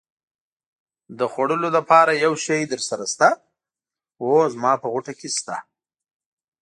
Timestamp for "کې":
5.19-5.29